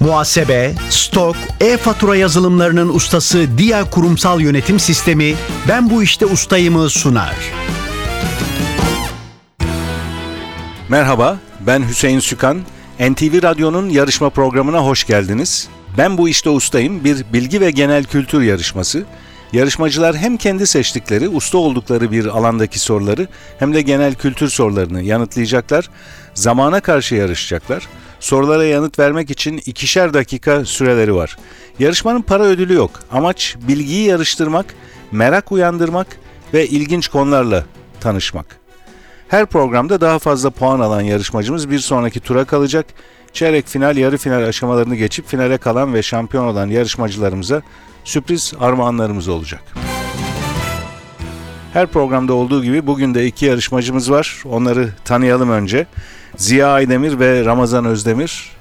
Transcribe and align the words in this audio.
Muhasebe, 0.00 0.74
stok, 0.90 1.36
e-fatura 1.60 2.16
yazılımlarının 2.16 2.88
ustası 2.88 3.58
Dia 3.58 3.90
Kurumsal 3.90 4.40
Yönetim 4.40 4.80
Sistemi 4.80 5.34
Ben 5.68 5.90
Bu 5.90 6.02
İşte 6.02 6.26
Ustayım'ı 6.26 6.90
sunar. 6.90 7.34
Merhaba, 10.88 11.38
ben 11.60 11.88
Hüseyin 11.88 12.20
Sükan. 12.20 12.60
NTV 13.00 13.42
Radyo'nun 13.42 13.88
yarışma 13.88 14.30
programına 14.30 14.78
hoş 14.84 15.04
geldiniz. 15.04 15.68
Ben 15.98 16.18
bu 16.18 16.28
işte 16.28 16.50
ustayım 16.50 17.04
bir 17.04 17.24
bilgi 17.32 17.60
ve 17.60 17.70
genel 17.70 18.04
kültür 18.04 18.42
yarışması. 18.42 19.04
Yarışmacılar 19.52 20.16
hem 20.16 20.36
kendi 20.36 20.66
seçtikleri, 20.66 21.28
usta 21.28 21.58
oldukları 21.58 22.10
bir 22.12 22.26
alandaki 22.26 22.78
soruları 22.78 23.28
hem 23.58 23.74
de 23.74 23.82
genel 23.82 24.14
kültür 24.14 24.48
sorularını 24.48 25.02
yanıtlayacaklar. 25.02 25.90
Zamana 26.34 26.80
karşı 26.80 27.14
yarışacaklar. 27.14 27.88
Sorulara 28.26 28.64
yanıt 28.64 28.98
vermek 28.98 29.30
için 29.30 29.62
ikişer 29.66 30.14
dakika 30.14 30.64
süreleri 30.64 31.14
var. 31.14 31.36
Yarışmanın 31.78 32.22
para 32.22 32.42
ödülü 32.42 32.74
yok. 32.74 32.90
Amaç 33.12 33.56
bilgiyi 33.68 34.06
yarıştırmak, 34.06 34.74
merak 35.12 35.52
uyandırmak 35.52 36.06
ve 36.54 36.66
ilginç 36.66 37.08
konularla 37.08 37.64
tanışmak. 38.00 38.46
Her 39.28 39.46
programda 39.46 40.00
daha 40.00 40.18
fazla 40.18 40.50
puan 40.50 40.80
alan 40.80 41.00
yarışmacımız 41.00 41.70
bir 41.70 41.78
sonraki 41.78 42.20
tura 42.20 42.44
kalacak. 42.44 42.86
Çeyrek 43.32 43.66
final, 43.66 43.96
yarı 43.96 44.16
final 44.16 44.42
aşamalarını 44.42 44.96
geçip 44.96 45.26
finale 45.26 45.58
kalan 45.58 45.94
ve 45.94 46.02
şampiyon 46.02 46.46
olan 46.46 46.66
yarışmacılarımıza 46.66 47.62
sürpriz 48.04 48.52
armağanlarımız 48.60 49.28
olacak. 49.28 49.62
Her 51.72 51.86
programda 51.86 52.34
olduğu 52.34 52.64
gibi 52.64 52.86
bugün 52.86 53.14
de 53.14 53.26
iki 53.26 53.46
yarışmacımız 53.46 54.10
var. 54.10 54.42
Onları 54.44 54.88
tanıyalım 55.04 55.50
önce. 55.50 55.86
Ziya 56.36 56.68
Aydemir 56.68 57.18
ve 57.18 57.44
Ramazan 57.44 57.84
Özdemir. 57.84 58.56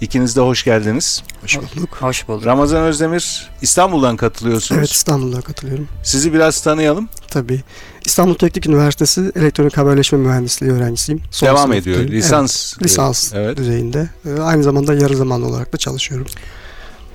İkiniz 0.00 0.36
de 0.36 0.40
hoş 0.40 0.64
geldiniz. 0.64 1.22
Hoş 1.42 1.58
bulduk. 1.58 1.96
Hoş 2.00 2.28
bulduk. 2.28 2.46
Ramazan 2.46 2.82
Özdemir 2.82 3.50
İstanbul'dan 3.62 4.16
katılıyorsunuz. 4.16 4.78
Evet 4.78 4.90
İstanbul'da 4.90 5.40
katılıyorum. 5.40 5.88
Sizi 6.02 6.32
biraz 6.32 6.60
tanıyalım. 6.62 7.08
Tabii. 7.28 7.60
İstanbul 8.04 8.34
Teknik 8.34 8.66
Üniversitesi 8.66 9.32
Elektronik 9.36 9.76
Haberleşme 9.76 10.18
Mühendisliği 10.18 10.72
öğrencisiyim. 10.72 11.22
Son 11.30 11.48
Devam 11.48 11.72
ediyor. 11.72 11.98
Lisans. 12.00 12.72
Evet, 12.74 12.84
lisans 12.84 13.32
Evet. 13.34 13.56
düzeyinde. 13.56 14.08
Ee, 14.26 14.40
Aynı 14.40 14.62
zamanda 14.62 14.94
yarı 14.94 15.16
zamanlı 15.16 15.46
olarak 15.46 15.72
da 15.72 15.76
çalışıyorum. 15.76 16.26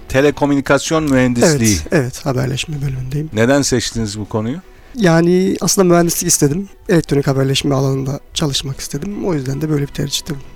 Telekomünikasyon 0.09 1.03
mühendisliği. 1.03 1.77
Evet, 1.81 1.88
evet 1.91 2.25
haberleşme 2.25 2.81
bölümündeyim. 2.81 3.30
Neden 3.33 3.61
seçtiniz 3.61 4.19
bu 4.19 4.30
konuyu? 4.30 4.58
Yani 4.97 5.57
aslında 5.61 5.93
mühendislik 5.93 6.27
istedim. 6.29 6.69
Elektronik 6.89 7.27
haberleşme 7.27 7.75
alanında 7.75 8.19
çalışmak 8.33 8.79
istedim. 8.79 9.25
O 9.25 9.33
yüzden 9.33 9.61
de 9.61 9.69
böyle 9.69 9.81
bir 9.81 9.93
tercihte 9.93 10.29
bulundum. 10.29 10.47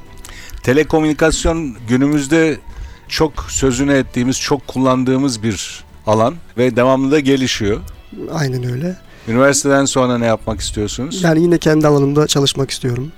Telekomünikasyon 0.63 1.75
günümüzde 1.87 2.57
çok 3.07 3.45
sözünü 3.49 3.93
ettiğimiz, 3.93 4.39
çok 4.39 4.67
kullandığımız 4.67 5.43
bir 5.43 5.83
alan 6.07 6.35
ve 6.57 6.75
devamlı 6.75 7.11
da 7.11 7.19
gelişiyor. 7.19 7.79
Aynen 8.33 8.71
öyle. 8.71 8.97
Üniversiteden 9.27 9.85
sonra 9.85 10.17
ne 10.17 10.25
yapmak 10.25 10.59
istiyorsunuz? 10.61 11.23
Yani 11.23 11.41
yine 11.41 11.57
kendi 11.57 11.87
alanımda 11.87 12.27
çalışmak 12.27 12.71
istiyorum. 12.71 13.11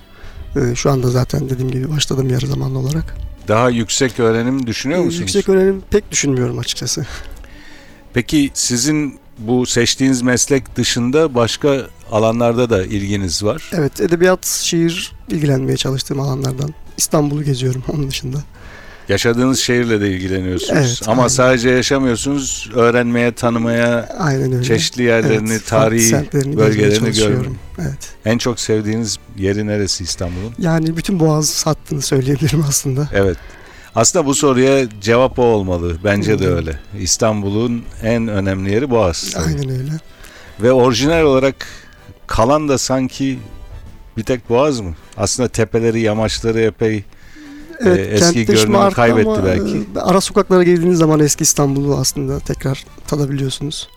Ee, 0.55 0.75
Şu 0.75 0.91
anda 0.91 1.09
zaten 1.09 1.49
dediğim 1.49 1.71
gibi 1.71 1.91
başladım 1.91 2.29
yarı 2.29 2.47
zamanlı 2.47 2.79
olarak. 2.79 3.15
Daha 3.47 3.69
yüksek 3.69 4.19
öğrenim 4.19 4.67
düşünüyor 4.67 4.99
Ee, 4.99 5.03
musunuz? 5.05 5.21
Yüksek 5.21 5.49
öğrenim 5.49 5.81
pek 5.91 6.11
düşünmüyorum 6.11 6.59
açıkçası. 6.59 7.05
Peki 8.13 8.51
sizin 8.53 9.19
bu 9.39 9.65
seçtiğiniz 9.65 10.21
meslek 10.21 10.75
dışında 10.75 11.35
başka 11.35 11.81
alanlarda 12.11 12.69
da 12.69 12.83
ilginiz 12.85 13.43
var. 13.43 13.71
Evet, 13.73 14.01
edebiyat, 14.01 14.45
şiir 14.47 15.11
ilgilenmeye 15.29 15.77
çalıştığım 15.77 16.19
alanlardan. 16.19 16.73
İstanbul'u 16.97 17.43
geziyorum 17.43 17.83
onun 17.93 18.07
dışında. 18.07 18.37
Yaşadığınız 19.09 19.59
şehirle 19.59 20.01
de 20.01 20.11
ilgileniyorsunuz. 20.11 20.73
Evet, 20.77 21.01
Ama 21.07 21.21
aynen. 21.21 21.27
sadece 21.27 21.69
yaşamıyorsunuz, 21.69 22.69
öğrenmeye, 22.75 23.31
tanımaya, 23.31 24.09
Aynen 24.19 24.51
öyle. 24.53 24.63
çeşitli 24.63 25.03
yerlerini, 25.03 25.51
Evet, 25.51 25.65
tarihi 25.67 26.13
bölgelerini 26.57 27.11
görmek. 27.11 27.49
Evet. 27.81 28.09
En 28.25 28.37
çok 28.37 28.59
sevdiğiniz 28.59 29.17
yeri 29.37 29.67
neresi 29.67 30.03
İstanbul'un? 30.03 30.53
Yani 30.59 30.97
bütün 30.97 31.19
boğaz 31.19 31.65
hattını 31.65 32.01
söyleyebilirim 32.01 32.65
aslında. 32.67 33.09
Evet. 33.13 33.37
Aslında 33.95 34.25
bu 34.25 34.35
soruya 34.35 34.87
cevap 35.01 35.39
o 35.39 35.43
olmalı. 35.43 35.97
Bence 36.03 36.39
de 36.39 36.47
öyle. 36.47 36.79
İstanbul'un 36.99 37.83
en 38.03 38.27
önemli 38.27 38.71
yeri 38.71 38.89
Boğaz. 38.89 39.31
tabii. 39.33 39.43
Aynen 39.45 39.69
öyle. 39.69 39.91
Ve 40.61 40.71
orijinal 40.71 41.21
olarak 41.23 41.67
kalan 42.27 42.69
da 42.69 42.77
sanki 42.77 43.39
bir 44.17 44.23
tek 44.23 44.49
Boğaz 44.49 44.79
mı? 44.79 44.93
Aslında 45.17 45.49
tepeleri, 45.49 45.99
yamaçları 46.01 46.59
epey 46.61 47.03
Evet, 47.85 47.99
Ee, 47.99 48.01
eski 48.01 48.45
görünümü 48.45 48.91
kaybetti 48.91 49.29
ama, 49.29 49.45
belki. 49.45 49.77
e, 49.95 49.99
ara 49.99 50.21
sokaklara 50.21 50.63
girdiğiniz 50.63 50.97
zaman 50.97 51.19
eski 51.19 51.41
İstanbul'u 51.43 51.97
aslında 51.97 52.39
tekrar 52.39 52.85
tadabiliyorsunuz. 53.07 53.89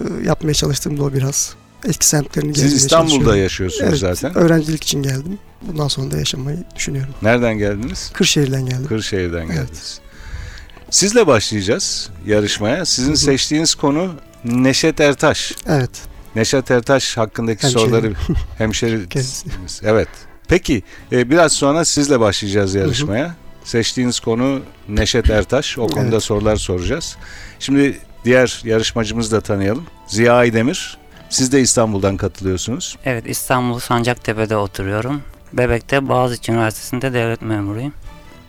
E, 0.00 0.04
Yapmaya 0.26 0.54
çalıştığım 0.54 0.98
da 0.98 1.04
o 1.04 1.12
biraz. 1.12 1.54
Eski 1.88 2.06
semtlerini 2.06 2.54
siz 2.54 2.74
İstanbul'da 2.74 3.36
yaşıyorsunuz 3.36 4.02
Evet, 4.04 4.18
zaten. 4.18 4.38
öğrencilik 4.38 4.82
için 4.84 5.02
geldim. 5.02 5.38
Bundan 5.62 5.88
sonra 5.88 6.10
da 6.10 6.18
yaşamayı 6.18 6.58
düşünüyorum. 6.76 7.14
Nereden 7.22 7.58
geldiniz? 7.58 8.10
Kırşehir'den 8.14 8.66
geldim. 8.66 8.86
Kırşehir'den 8.86 9.38
Evet. 9.46 9.54
geldiniz. 9.54 10.00
Sizle 10.90 11.26
başlayacağız 11.26 12.10
yarışmaya. 12.26 12.84
Sizin 12.84 13.08
Hı 13.08 13.12
hı. 13.12 13.16
seçtiğiniz 13.16 13.74
konu 13.74 14.12
Neşet 14.44 15.00
Ertaş. 15.00 15.52
Evet. 15.66 15.90
Neşet 16.36 16.70
Ertaş 16.70 17.16
hakkındaki 17.16 17.62
Hemşerim. 17.62 17.80
soruları 17.86 18.12
hemşeri. 18.58 19.00
Evet. 19.82 20.08
Peki 20.48 20.82
e, 21.12 21.30
biraz 21.30 21.52
sonra 21.52 21.84
sizle 21.84 22.20
başlayacağız 22.20 22.74
yarışmaya. 22.74 23.34
Seçtiğiniz 23.64 24.20
konu 24.20 24.60
Neşet 24.88 25.30
Ertaş. 25.30 25.78
O 25.78 25.86
konuda 25.86 26.10
Evet. 26.12 26.22
sorular 26.22 26.56
soracağız. 26.56 27.16
Şimdi 27.58 27.98
diğer 28.24 28.60
yarışmacımızı 28.64 29.32
da 29.32 29.40
tanıyalım. 29.40 29.86
Ziya 30.08 30.34
Aydemir. 30.34 30.98
Siz 31.30 31.52
de 31.52 31.60
İstanbul'dan 31.60 32.16
katılıyorsunuz. 32.16 32.98
Evet 33.04 33.24
İstanbul 33.26 33.78
Sancaktepe'de 33.78 34.56
oturuyorum. 34.56 35.22
Bebek'te 35.52 36.08
Boğaziçi 36.08 36.52
Üniversitesi'nde 36.52 37.12
devlet 37.12 37.42
memuruyum. 37.42 37.92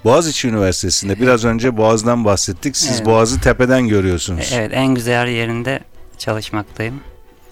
Boğaziçi 0.04 0.48
Üniversitesi'nde 0.48 1.20
biraz 1.20 1.46
önce 1.46 1.78
Boğaz'dan 1.78 2.26
bahsettik. 2.26 2.78
Siz 2.78 2.96
Evet. 2.98 3.06
Boğaz'ı 3.06 3.40
tepeden 3.42 3.88
görüyorsunuz. 3.88 4.52
Evet 4.56 4.72
en 4.74 4.96
güzel 4.96 5.28
yerinde 5.28 5.80
çalışmaktayım. 6.18 7.00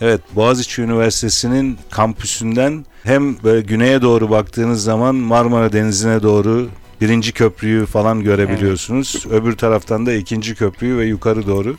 Evet, 0.01 0.22
Boğaziçi 0.35 0.81
Üniversitesi'nin 0.81 1.78
kampüsünden 1.91 2.85
hem 3.03 3.44
böyle 3.44 3.62
güneye 3.62 4.01
doğru 4.01 4.29
baktığınız 4.29 4.84
zaman 4.84 5.16
Marmara 5.16 5.73
Denizi'ne 5.73 6.23
doğru 6.23 6.69
birinci 7.01 7.31
köprüyü 7.31 7.85
falan 7.85 8.23
görebiliyorsunuz. 8.23 9.25
Öbür 9.31 9.57
taraftan 9.57 10.06
da 10.06 10.13
ikinci 10.13 10.56
köprüyü 10.56 10.97
ve 10.97 11.06
yukarı 11.06 11.47
doğru 11.47 11.78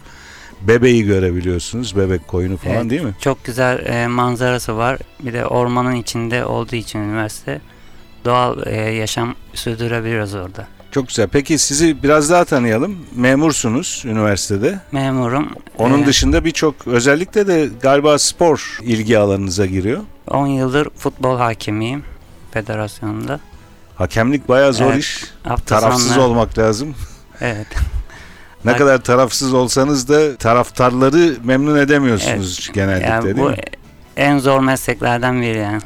Bebeği 0.62 1.04
görebiliyorsunuz. 1.04 1.96
Bebek 1.96 2.28
koyunu 2.28 2.56
falan 2.56 2.74
Evet. 2.76 2.90
değil 2.90 3.02
mi? 3.02 3.14
Çok 3.20 3.44
güzel 3.44 3.86
e, 3.86 4.06
manzarası 4.06 4.76
var. 4.76 4.98
Bir 5.20 5.32
de 5.32 5.46
ormanın 5.46 5.94
içinde 5.94 6.44
olduğu 6.44 6.76
için 6.76 6.98
üniversite 6.98 7.60
doğal 8.24 8.66
e, 8.66 8.76
yaşam 8.76 9.34
sürdürebiliyoruz 9.54 10.34
orada. 10.34 10.66
Çok 10.90 11.08
güzel. 11.08 11.28
Peki 11.28 11.58
sizi 11.58 12.02
biraz 12.02 12.30
daha 12.30 12.44
tanıyalım. 12.44 12.96
Memursunuz 13.16 14.02
üniversitede. 14.06 14.80
Memurum. 14.92 15.48
Onun 15.78 16.02
E, 16.02 16.06
dışında 16.06 16.44
birçok 16.44 16.86
özellikle 16.86 17.46
de 17.46 17.68
galiba 17.82 18.18
spor 18.18 18.78
ilgi 18.82 19.18
alanınıza 19.18 19.66
giriyor. 19.66 20.00
10 20.28 20.46
yıldır 20.46 20.88
futbol 20.96 21.38
hakemiyim 21.38 22.04
federasyonda. 22.50 23.40
Hakemlik 23.96 24.48
bayağı 24.48 24.72
zor 24.72 24.86
Evet. 24.92 24.98
iş. 24.98 25.24
Tarafsız 25.66 26.06
sonları- 26.08 26.20
olmak 26.28 26.58
lazım. 26.58 26.94
Evet. 27.40 27.66
Ne 28.64 28.70
Bak- 28.72 28.78
kadar 28.78 28.98
tarafsız 28.98 29.54
olsanız 29.54 30.08
da 30.08 30.36
taraftarları 30.36 31.36
memnun 31.44 31.76
edemiyorsunuz 31.78 32.70
genellikle 32.74 33.08
Yani 33.08 33.24
değil 33.24 33.36
bu 33.36 33.48
mi? 33.50 33.56
en 34.16 34.38
zor 34.38 34.60
mesleklerden 34.60 35.42
biri 35.42 35.58
yani. 35.58 35.80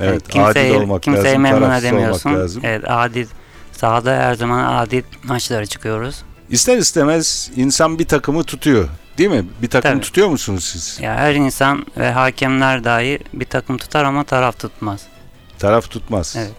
Evet, 0.00 0.28
kimseyi, 0.28 0.72
adil 0.72 0.80
olmak 0.82 1.02
kimseyi 1.02 1.24
lazım, 1.24 1.42
memnun 1.42 1.70
edemiyorsun. 1.70 2.30
olmak 2.30 2.42
lazım. 2.42 2.62
Evet 2.64 2.84
adil. 2.86 3.26
Sahada 3.72 4.16
her 4.16 4.34
zaman 4.34 4.74
adil 4.74 5.02
maçlara 5.22 5.66
çıkıyoruz. 5.66 6.22
İster 6.50 6.76
istemez 6.78 7.50
insan 7.56 7.98
bir 7.98 8.06
takımı 8.06 8.44
tutuyor. 8.44 8.88
Değil 9.18 9.30
mi? 9.30 9.44
Bir 9.62 9.68
takım 9.70 9.90
Tabii. 9.90 10.00
tutuyor 10.00 10.28
musunuz 10.28 10.64
siz? 10.64 11.00
Ya 11.00 11.14
her 11.14 11.34
insan 11.34 11.86
ve 11.96 12.10
hakemler 12.12 12.84
dahi 12.84 13.18
bir 13.32 13.44
takım 13.44 13.76
tutar 13.78 14.04
ama 14.04 14.24
taraf 14.24 14.58
tutmaz. 14.58 15.00
Taraf 15.58 15.90
tutmaz. 15.90 16.36
Evet. 16.38 16.50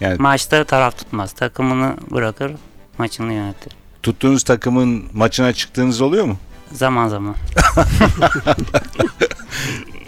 Yani 0.00 0.16
Maçta 0.18 0.64
taraf 0.64 0.98
tutmaz. 0.98 1.32
Takımını 1.32 1.96
bırakır, 2.10 2.52
maçını 2.98 3.32
yönetir. 3.32 3.72
Tuttuğunuz 4.02 4.42
takımın 4.42 5.04
maçına 5.12 5.52
çıktığınız 5.52 6.00
oluyor 6.00 6.24
mu? 6.24 6.36
Zaman 6.72 7.08
zaman. 7.08 7.34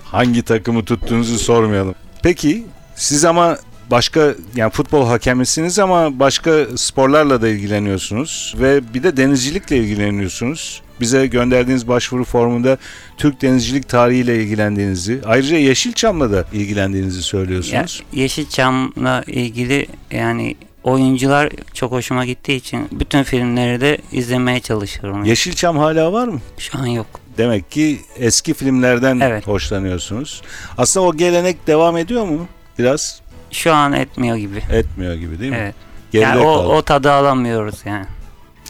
Hangi 0.05 0.43
takımı 0.43 0.85
tuttuğunuzu 0.85 1.38
sormayalım. 1.38 1.94
Peki 2.23 2.67
siz 2.96 3.25
ama 3.25 3.58
başka 3.91 4.35
yani 4.56 4.70
futbol 4.70 5.06
hakemisiniz 5.06 5.79
ama 5.79 6.19
başka 6.19 6.67
sporlarla 6.76 7.43
da 7.43 7.49
ilgileniyorsunuz 7.49 8.55
ve 8.61 8.94
bir 8.94 9.02
de 9.02 9.17
denizcilikle 9.17 9.76
ilgileniyorsunuz. 9.76 10.82
Bize 11.00 11.26
gönderdiğiniz 11.26 11.88
başvuru 11.88 12.25
formunda 12.25 12.79
Türk 13.17 13.43
denizcilik 13.43 13.88
tarihiyle 13.88 14.43
ilgilendiğinizi, 14.43 15.20
ayrıca 15.26 15.56
Yeşilçam'la 15.56 16.32
da 16.32 16.44
ilgilendiğinizi 16.52 17.17
Ya, 17.17 17.23
söylüyorsunuz. 17.23 18.02
Yeşilçam'la 18.12 19.23
ilgili 19.26 19.87
yani 20.11 20.56
oyuncular 20.85 21.51
çok 21.75 21.93
hoşuma 21.93 22.25
gittiği 22.25 22.57
için 22.57 22.89
bütün 22.93 23.23
filmleri 23.23 23.81
de 23.81 23.99
izlemeye 24.13 24.61
çalışıyorum. 24.61 25.25
Yeşilçam 25.25 25.77
hala 25.79 26.13
var 26.13 26.29
mı? 26.29 26.41
Şu 26.59 26.79
an 26.79 26.87
yok. 26.87 27.07
Demek 27.39 27.71
ki 27.71 28.01
eski 28.17 28.55
filmlerden 28.55 29.21
Evet. 29.21 29.47
hoşlanıyorsunuz. 29.47 30.43
Aslında 30.79 31.07
o 31.07 31.17
gelenek 31.17 31.67
devam 31.67 31.97
ediyor 31.97 32.25
mu? 32.25 32.47
Biraz 32.79 33.21
Şu 33.51 33.73
an 33.73 33.93
etmiyor 33.93 34.37
gibi. 34.37 34.63
etmiyor 34.71 35.15
gibi 35.15 35.41
değil 35.41 35.51
mi? 35.51 35.59
Evet. 35.61 35.75
Geride 36.13 36.25
Yani 36.27 36.41
o, 36.41 36.55
kaldı. 36.57 36.67
o 36.69 36.83
tadı 36.83 37.13
alamıyoruz 37.13 37.75
yani. 37.85 38.07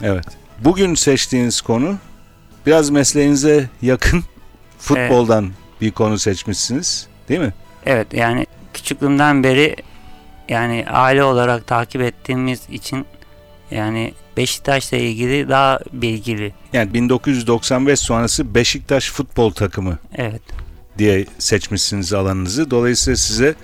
Evet. 0.03 0.25
Bugün 0.61 0.95
seçtiğiniz 0.95 1.61
konu 1.61 1.97
biraz 2.67 2.91
mesleğinize 2.91 3.69
yakın 3.83 4.25
futboldan 4.79 5.51
bir 5.81 5.91
konu 5.91 6.19
seçmişsiniz. 6.19 7.07
Değil 7.29 7.41
mi? 7.41 7.53
Evet 7.87 8.07
yani 8.15 8.47
küçüklüğümden 8.75 9.45
beri 9.45 9.77
yani 10.49 10.85
aile 10.91 11.25
olarak 11.25 11.67
takip 11.67 12.01
ettiğimiz 12.03 12.61
için 12.71 13.07
yani 13.71 14.15
Beşiktaş'la 14.37 14.97
ilgili 14.97 15.49
daha 15.49 15.81
bilgili. 15.93 16.55
Yani 16.73 16.95
1995 16.95 18.01
sonrası 18.01 18.55
Beşiktaş 18.55 19.11
futbol 19.11 19.51
takımı 19.51 19.99
Evet. 20.17 20.43
diye 20.99 21.27
seçmişsiniz 21.39 22.13
alanınızı. 22.13 22.71
Dolayısıyla 22.71 23.17
size 23.17 23.55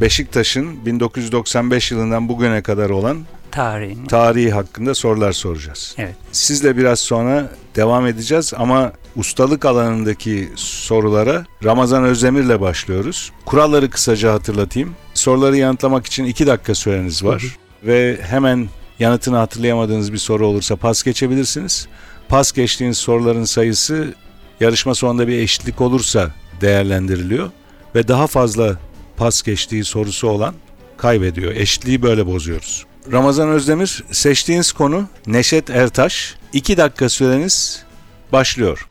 Beşiktaş'ın 0.00 0.86
1995 0.86 1.92
yılından 1.92 2.28
bugüne 2.28 2.62
kadar 2.62 2.90
olan 2.90 3.18
Tarihini. 3.50 4.06
tarihi 4.06 4.50
hakkında 4.52 4.94
sorular 4.94 5.32
soracağız. 5.32 5.94
Evet. 5.98 6.14
Sizle 6.32 6.76
biraz 6.76 7.00
sonra 7.00 7.50
devam 7.76 8.06
edeceğiz 8.06 8.52
ama 8.56 8.92
ustalık 9.16 9.64
alanındaki 9.64 10.48
sorulara 10.56 11.44
Ramazan 11.64 12.04
Özdemir'le 12.04 12.60
başlıyoruz. 12.60 13.32
Kuralları 13.46 13.90
kısaca 13.90 14.32
hatırlatayım. 14.32 14.94
Soruları 15.24 15.56
yanıtlamak 15.56 16.06
için 16.06 16.24
2 16.24 16.46
dakika 16.46 16.74
süreniz 16.74 17.24
var. 17.24 17.44
Ve 17.82 18.18
hemen 18.22 18.68
yanıtını 18.98 19.36
hatırlayamadığınız 19.36 20.12
bir 20.12 20.18
soru 20.18 20.46
olursa 20.46 20.76
pas 20.76 21.02
geçebilirsiniz. 21.02 21.88
Pas 22.28 22.52
geçtiğiniz 22.52 22.98
soruların 22.98 23.44
sayısı 23.44 24.14
yarışma 24.60 24.94
sonunda 24.94 25.28
bir 25.28 25.38
eşitlik 25.38 25.80
olursa 25.80 26.30
değerlendiriliyor. 26.60 27.50
Ve 27.94 28.08
daha 28.08 28.26
fazla 28.26 28.78
pas 29.16 29.42
geçtiği 29.42 29.84
sorusu 29.84 30.28
olan 30.28 30.54
kaybediyor. 30.96 31.52
Eşitliği 31.52 32.02
böyle 32.02 32.26
bozuyoruz. 32.26 32.86
Ramazan 33.12 33.48
Özdemir 33.48 34.04
seçtiğiniz 34.10 34.72
konu 34.72 35.08
Neşet 35.26 35.70
Ertaş. 35.70 36.34
2 36.52 36.76
dakika 36.76 37.08
süreniz 37.08 37.84
başlıyor. 38.32 38.88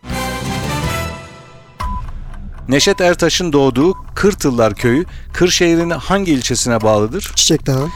Neşet 2.70 3.02
Ertaş'ın 3.02 3.54
doğduğu 3.54 3.94
Kırtıllar 4.16 4.76
Köyü 4.76 5.06
Kırşehir'in 5.34 5.90
hangi 5.90 6.32
ilçesine 6.32 6.82
bağlıdır? 6.82 7.32
Çiçek 7.36 7.66
Dağı, 7.66 7.88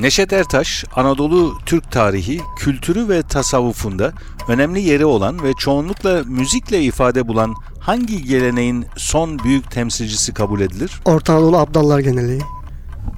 Neşet 0.00 0.32
Ertaş, 0.32 0.84
Anadolu 0.96 1.58
Türk 1.66 1.92
tarihi, 1.92 2.40
kültürü 2.58 3.08
ve 3.08 3.22
tasavvufunda 3.22 4.12
önemli 4.48 4.80
yeri 4.80 5.04
olan 5.04 5.42
ve 5.42 5.52
çoğunlukla 5.54 6.22
müzikle 6.26 6.82
ifade 6.82 7.28
bulan 7.28 7.54
hangi 7.80 8.24
geleneğin 8.24 8.86
son 8.96 9.38
büyük 9.38 9.70
temsilcisi 9.70 10.34
kabul 10.34 10.60
edilir? 10.60 11.00
Orta 11.04 11.32
Anadolu 11.32 11.58
Abdallar 11.58 11.98
Geneliği, 11.98 12.40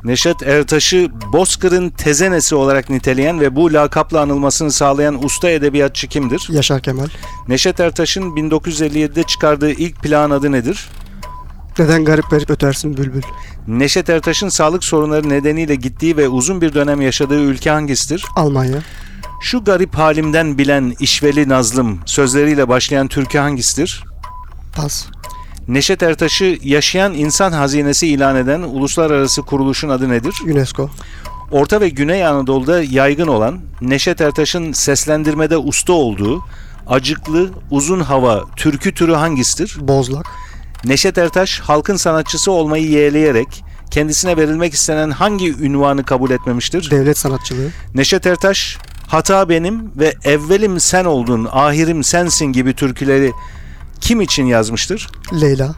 Neşet 0.04 0.42
Ertaş'ı 0.42 1.08
Bozkır'ın 1.32 1.90
tezenesi 1.90 2.54
olarak 2.54 2.90
niteleyen 2.90 3.40
ve 3.40 3.56
bu 3.56 3.72
lakapla 3.72 4.20
anılmasını 4.20 4.72
sağlayan 4.72 5.24
usta 5.24 5.50
edebiyatçı 5.50 6.08
kimdir? 6.08 6.48
Yaşar 6.50 6.82
Kemal. 6.82 7.08
Neşet 7.48 7.80
Ertaş'ın 7.80 8.22
1957'de 8.22 9.22
çıkardığı 9.22 9.70
ilk 9.70 10.02
plan 10.02 10.30
adı 10.30 10.52
nedir? 10.52 10.88
Neden 11.78 12.04
garip 12.04 12.30
garip 12.30 12.50
ötersin 12.50 12.96
bülbül? 12.96 13.22
Neşet 13.66 14.10
Ertaş'ın 14.10 14.48
sağlık 14.48 14.84
sorunları 14.84 15.28
nedeniyle 15.28 15.74
gittiği 15.74 16.16
ve 16.16 16.28
uzun 16.28 16.60
bir 16.60 16.74
dönem 16.74 17.00
yaşadığı 17.00 17.40
ülke 17.40 17.70
hangisidir? 17.70 18.24
Almanya, 18.36 18.78
Şu 19.40 19.64
garip 19.64 19.94
halimden 19.94 20.58
bilen 20.58 20.94
işveli 21.00 21.48
nazlım 21.48 22.00
sözleriyle 22.06 22.68
başlayan 22.68 23.08
türkü 23.08 23.38
hangisidir? 23.38 24.04
Pas, 24.76 25.06
Neşet 25.68 26.02
Ertaş'ı 26.02 26.58
yaşayan 26.62 27.14
insan 27.14 27.52
hazinesi 27.52 28.06
ilan 28.08 28.36
eden 28.36 28.62
uluslararası 28.62 29.42
kuruluşun 29.42 29.88
adı 29.88 30.08
nedir? 30.08 30.34
UNESCO, 30.44 30.90
Orta 31.50 31.80
ve 31.80 31.88
Güney 31.88 32.26
Anadolu'da 32.26 32.82
yaygın 32.82 33.26
olan 33.26 33.60
Neşet 33.80 34.20
Ertaş'ın 34.20 34.72
seslendirmede 34.72 35.56
usta 35.56 35.92
olduğu 35.92 36.44
acıklı 36.86 37.50
uzun 37.70 38.00
hava 38.00 38.44
türkü 38.56 38.94
türü 38.94 39.12
hangisidir? 39.12 39.76
Bozlak, 39.80 40.26
Neşet 40.84 41.18
Ertaş 41.18 41.60
halkın 41.60 41.96
sanatçısı 41.96 42.52
olmayı 42.52 42.88
yeğleyerek 42.88 43.64
kendisine 43.90 44.36
verilmek 44.36 44.74
istenen 44.74 45.10
hangi 45.10 45.48
ünvanı 45.58 46.04
kabul 46.04 46.30
etmemiştir? 46.30 46.90
Devlet 46.90 47.18
Sanatçılığı, 47.18 47.68
Neşet 47.94 48.26
Ertaş 48.26 48.78
hata 49.08 49.48
benim 49.48 49.92
ve 49.96 50.14
evvelim 50.24 50.80
sen 50.80 51.04
oldun, 51.04 51.48
ahirim 51.52 52.04
sensin 52.04 52.46
gibi 52.46 52.74
türküleri 52.74 53.32
kim 54.02 54.20
için 54.20 54.46
yazmıştır? 54.46 55.08
Leyla, 55.40 55.74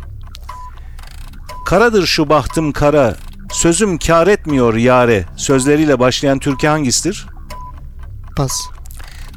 Karadır 1.67 2.07
şu 2.07 2.29
bahtım 2.29 2.73
kara, 2.73 3.17
sözüm 3.53 3.99
kar 3.99 4.27
etmiyor 4.27 4.75
yare 4.75 5.25
sözleriyle 5.37 5.99
başlayan 5.99 6.39
türkü 6.39 6.67
hangisidir? 6.67 7.27
Pas, 8.37 8.63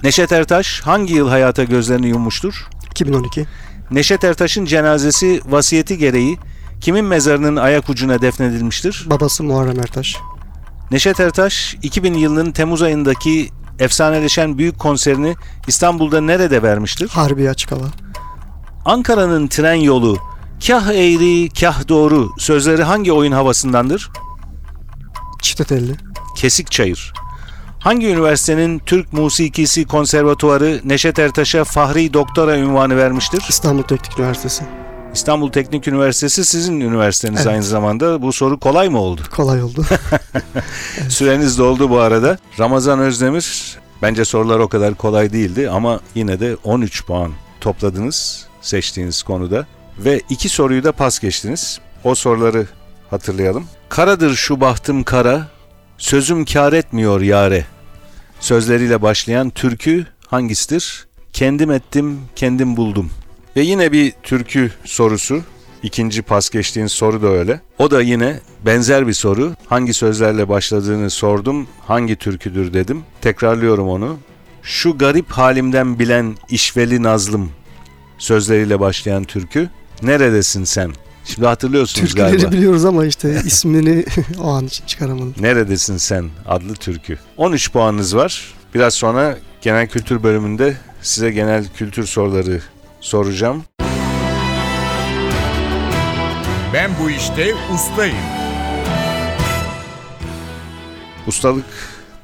Neşet 0.04 0.32
Ertaş 0.32 0.82
hangi 0.82 1.14
yıl 1.14 1.30
hayata 1.30 1.64
gözlerini 1.64 2.08
yummuştur? 2.08 2.68
2012, 2.92 3.46
Neşet 3.92 4.24
Ertaş'ın 4.24 4.66
cenazesi 4.66 5.42
vasiyeti 5.46 5.98
gereği 5.98 6.38
kimin 6.82 7.06
mezarının 7.06 7.56
ayak 7.56 7.90
ucuna 7.90 8.22
defnedilmiştir? 8.22 9.06
babası 9.10 9.44
Muharrem 9.44 9.80
Ertaş, 9.80 10.16
Neşet 10.92 11.20
Ertaş 11.20 11.76
2000 11.84 12.14
yılının 12.14 12.52
Temmuz 12.52 12.82
ayındaki 12.82 13.50
efsaneleşen 13.80 14.58
büyük 14.58 14.80
konserini 14.80 15.36
İstanbul'da 15.68 16.22
nerede 16.22 16.64
vermiştir? 16.64 17.10
Harbiye 17.10 17.50
Açık 17.50 17.72
Hava, 17.72 17.86
Ankara'nın 18.88 19.48
tren 19.48 19.74
yolu 19.74 20.18
kah 20.68 20.88
eğri 20.88 21.50
kah 21.50 21.88
doğru 21.88 22.30
sözleri 22.38 22.84
hangi 22.84 23.12
oyun 23.12 23.32
havasındandır? 23.32 24.12
Çifte 25.42 25.64
Telli, 25.64 25.96
Kesik 26.38 26.72
Çayır. 26.72 27.14
Hangi 27.80 28.08
üniversitenin 28.08 28.80
Türk 28.80 29.14
Musikisi 29.14 29.86
Konservatuarı 29.86 30.82
Neşet 30.86 31.20
Ertaş'a 31.20 31.64
Fahri 31.64 32.14
Doktora 32.14 32.58
ünvanı 32.58 32.98
vermiştir? 32.98 33.44
İstanbul 33.50 33.84
Teknik 33.84 34.20
Üniversitesi. 34.20 34.64
İstanbul 35.14 35.52
Teknik 35.52 35.88
Üniversitesi 35.88 36.46
sizin 36.46 36.80
üniversiteniz 36.80 37.40
Evet. 37.42 37.48
aynı 37.48 37.64
zamanda. 37.64 38.22
Bu 38.22 38.34
soru 38.34 38.60
kolay 38.60 38.90
mı 38.90 39.00
oldu? 39.00 39.22
Kolay 39.36 39.64
oldu. 39.64 39.86
Süreniz 41.10 41.58
doldu 41.58 41.90
bu 41.90 42.00
arada. 42.00 42.38
Ramazan 42.60 43.00
Özdemir, 43.00 43.78
bence 44.02 44.26
sorular 44.26 44.60
o 44.60 44.68
kadar 44.68 44.94
kolay 44.94 45.34
değildi 45.34 45.70
ama 45.70 46.00
yine 46.16 46.40
de 46.40 46.58
13 46.64 47.06
puan 47.06 47.32
topladınız 47.62 48.47
seçtiğiniz 48.68 49.24
konuda. 49.24 49.68
Ve 49.98 50.22
iki 50.30 50.50
soruyu 50.50 50.84
da 50.84 50.92
pas 50.92 51.20
geçtiniz. 51.20 51.80
O 52.04 52.16
soruları 52.16 52.68
hatırlayalım. 53.10 53.68
Karadır 53.90 54.36
şu 54.36 54.62
bahtım 54.62 55.04
kara, 55.04 55.48
sözüm 55.98 56.46
kar 56.46 56.74
etmiyor 56.74 57.22
yare. 57.22 57.66
Sözleriyle 58.40 59.02
başlayan 59.02 59.50
türkü 59.50 60.06
hangisidir? 60.28 61.08
Kendim 61.34 61.72
ettim, 61.72 62.20
kendim 62.36 62.78
buldum. 62.78 63.10
Ve 63.56 63.62
yine 63.62 63.92
bir 63.92 64.14
türkü 64.24 64.72
sorusu. 64.86 65.42
İkinci 65.84 66.22
pas 66.22 66.50
geçtiğin 66.50 66.88
soru 66.88 67.22
da 67.22 67.28
öyle. 67.28 67.62
O 67.80 67.92
da 67.92 68.02
yine 68.02 68.40
benzer 68.66 69.08
bir 69.08 69.14
soru. 69.14 69.54
Hangi 69.66 69.94
sözlerle 69.94 70.50
başladığını 70.50 71.10
sordum. 71.10 71.68
Hangi 71.88 72.16
türküdür 72.16 72.74
dedim. 72.74 73.04
Tekrarlıyorum 73.22 73.88
onu. 73.88 74.18
Şu 74.64 74.98
garip 74.98 75.32
halimden 75.32 76.00
bilen 76.00 76.38
işveli 76.50 77.04
nazlım 77.04 77.52
sözleriyle 78.18 78.80
başlayan 78.80 79.24
türkü. 79.24 79.70
Neredesin 80.02 80.64
sen? 80.64 80.92
Şimdi 81.26 81.48
hatırlıyorsunuz 81.48 82.10
Türküleri 82.10 82.38
galiba. 82.38 82.52
biliyoruz 82.52 82.86
ama 82.86 83.06
işte 83.14 83.42
ismini 83.46 84.06
o 84.42 84.48
an 84.48 84.66
için 84.66 84.86
çıkaramadım. 84.86 85.36
Neredesin 85.40 85.98
sen 85.98 86.30
adlı 86.48 86.74
türkü. 86.76 87.18
13 87.38 87.72
puanınız 87.72 88.16
var. 88.16 88.54
Biraz 88.74 88.94
sonra 88.94 89.38
genel 89.62 89.88
kültür 89.88 90.24
bölümünde 90.24 90.78
size 91.02 91.32
genel 91.32 91.66
kültür 91.78 92.06
soruları 92.06 92.62
soracağım. 93.02 93.64
Ben 96.74 96.92
bu 97.04 97.10
işte 97.10 97.54
ustayım. 97.74 98.16
Ustalık 101.28 101.66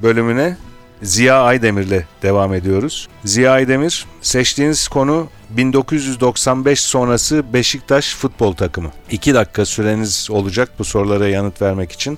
bölümüne 0.01 0.57
Ziya 1.03 1.41
Aydemir'le 1.41 2.03
devam 2.21 2.53
ediyoruz. 2.53 3.07
Ziya 3.25 3.51
Aydemir, 3.51 4.05
seçtiğiniz 4.21 4.87
konu 4.87 5.27
1995 5.49 6.79
sonrası 6.79 7.53
Beşiktaş 7.53 8.15
futbol 8.15 8.53
takımı. 8.53 8.91
2 9.11 9.33
dakika 9.33 9.65
süreniz 9.65 10.27
olacak 10.31 10.69
bu 10.79 10.83
sorulara 10.83 11.27
yanıt 11.27 11.61
vermek 11.61 11.91
için 11.91 12.17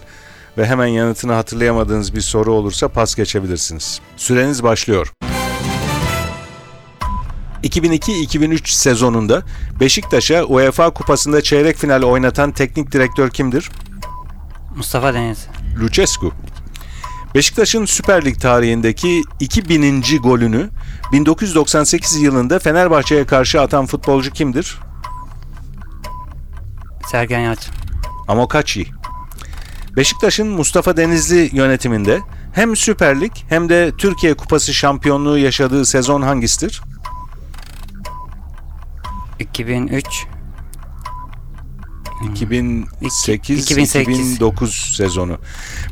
ve 0.57 0.65
hemen 0.65 0.87
yanıtını 0.87 1.33
hatırlayamadığınız 1.33 2.15
bir 2.15 2.21
soru 2.21 2.53
olursa 2.53 2.87
pas 2.87 3.15
geçebilirsiniz. 3.15 3.99
Süreniz 4.17 4.63
başlıyor. 4.63 5.11
2002-2003 7.63 8.67
sezonunda 8.67 9.43
Beşiktaş'a 9.79 10.43
UEFA 10.43 10.89
Kupası'nda 10.89 11.41
çeyrek 11.41 11.77
final 11.77 12.01
oynatan 12.01 12.51
teknik 12.51 12.91
direktör 12.91 13.29
kimdir? 13.29 13.69
Mustafa 14.75 15.13
Deniz. 15.13 15.47
Lucescu. 15.79 16.33
Beşiktaş'ın 17.35 17.85
Süper 17.85 18.25
Lig 18.25 18.39
tarihindeki 18.39 19.23
2000. 19.39 20.03
golünü 20.23 20.69
1998 21.11 22.21
yılında 22.21 22.59
Fenerbahçe'ye 22.59 23.25
karşı 23.25 23.61
atan 23.61 23.85
futbolcu 23.85 24.31
kimdir? 24.31 24.79
Sergen 27.11 27.39
Yalçın. 27.39 27.73
Amokachi. 28.27 28.87
Beşiktaş'ın 29.95 30.47
Mustafa 30.47 30.97
Denizli 30.97 31.49
yönetiminde 31.53 32.21
hem 32.53 32.75
Süper 32.75 33.21
Lig 33.21 33.33
hem 33.49 33.69
de 33.69 33.91
Türkiye 33.97 34.33
Kupası 34.33 34.73
şampiyonluğu 34.73 35.37
yaşadığı 35.37 35.85
sezon 35.85 36.21
hangisidir? 36.21 36.81
2003. 39.39 40.25
2008-2009 42.21 44.95
sezonu. 44.95 45.37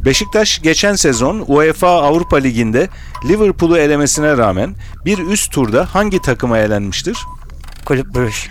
Beşiktaş 0.06 0.62
geçen 0.62 0.96
sezon 0.96 1.44
UEFA 1.48 2.02
Avrupa 2.02 2.38
Ligi'nde 2.38 2.90
Liverpool'u 3.28 3.78
elemesine 3.78 4.38
rağmen 4.38 4.76
bir 5.06 5.18
üst 5.18 5.52
turda 5.52 5.88
hangi 5.94 6.22
takıma 6.22 6.58
elenmiştir? 6.58 7.18
Kulüp 7.86 8.16
Bruges. 8.16 8.48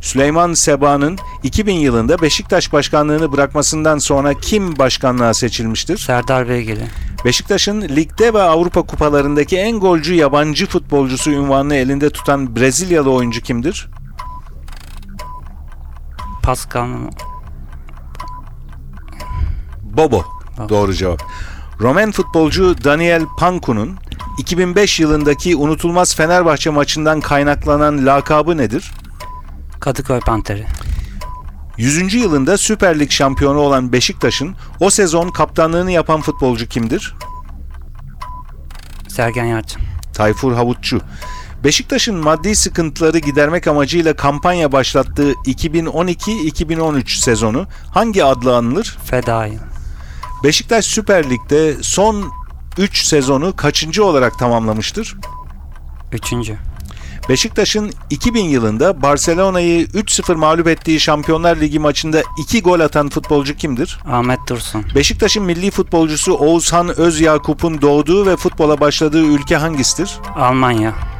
Süleyman 0.00 0.54
Seba'nın 0.54 1.18
2000 1.42 1.74
yılında 1.74 2.22
Beşiktaş 2.22 2.72
başkanlığını 2.72 3.32
bırakmasından 3.32 3.98
sonra 3.98 4.34
kim 4.34 4.78
başkanlığa 4.78 5.34
seçilmiştir? 5.34 5.98
Serdar 5.98 6.48
Beygeli. 6.48 6.84
Beşiktaş'ın 7.24 7.82
ligde 7.82 8.34
ve 8.34 8.42
Avrupa 8.42 8.82
kupalarındaki 8.82 9.56
en 9.56 9.80
golcü 9.80 10.14
yabancı 10.14 10.66
futbolcusu 10.66 11.30
unvanını 11.30 11.76
elinde 11.76 12.10
tutan 12.10 12.56
Brezilyalı 12.56 13.10
oyuncu 13.10 13.40
kimdir? 13.40 13.88
Pascal 16.46 16.88
Bobo. 19.82 20.24
Doğru 20.68 20.94
cevap. 20.94 21.22
Romen 21.80 22.12
futbolcu 22.12 22.84
Daniel 22.84 23.22
Panku'nun 23.38 23.96
2005 24.38 25.00
yılındaki 25.00 25.56
unutulmaz 25.56 26.16
Fenerbahçe 26.16 26.70
maçından 26.70 27.20
kaynaklanan 27.20 28.06
lakabı 28.06 28.56
nedir? 28.56 28.92
Kadıköy 29.80 30.20
Panteri. 30.20 30.66
100. 31.78 32.14
yılında 32.14 32.58
Süper 32.58 32.98
Lig 32.98 33.10
şampiyonu 33.10 33.58
olan 33.58 33.92
Beşiktaş'ın 33.92 34.56
o 34.80 34.90
sezon 34.90 35.28
kaptanlığını 35.28 35.90
yapan 35.90 36.20
futbolcu 36.20 36.68
kimdir? 36.68 37.14
Sergen 39.08 39.44
Yalçın. 39.44 39.82
Tayfur 40.12 40.52
Havutçu. 40.52 41.00
Beşiktaş'ın 41.64 42.16
maddi 42.16 42.56
sıkıntıları 42.56 43.18
gidermek 43.18 43.66
amacıyla 43.66 44.16
kampanya 44.16 44.72
başlattığı 44.72 45.32
2012-2013 45.32 47.20
sezonu 47.20 47.66
hangi 47.94 48.24
adla 48.24 48.56
anılır? 48.56 48.98
Fedai. 49.04 49.58
Beşiktaş 50.44 50.84
Süper 50.84 51.30
Lig'de 51.30 51.82
son 51.82 52.32
3 52.78 53.04
sezonu 53.04 53.56
kaçıncı 53.56 54.04
olarak 54.04 54.38
tamamlamıştır? 54.38 55.16
Üçüncü. 56.12 56.58
Beşiktaş'ın 57.28 57.92
2000 58.10 58.44
yılında 58.44 59.02
Barcelona'yı 59.02 59.86
3-0 59.86 60.34
mağlup 60.34 60.68
ettiği 60.68 61.00
Şampiyonlar 61.00 61.56
Ligi 61.56 61.78
maçında 61.78 62.22
2 62.38 62.62
gol 62.62 62.80
atan 62.80 63.08
futbolcu 63.08 63.56
kimdir? 63.56 63.98
Ahmet 64.10 64.38
Dursun. 64.48 64.84
Beşiktaş'ın 64.94 65.42
milli 65.42 65.70
futbolcusu 65.70 66.34
Oğuzhan 66.34 67.00
Özyakup'un 67.00 67.82
doğduğu 67.82 68.26
ve 68.26 68.36
futbola 68.36 68.80
başladığı 68.80 69.24
ülke 69.24 69.56
hangisidir? 69.56 70.18
Almanya. 70.36 71.15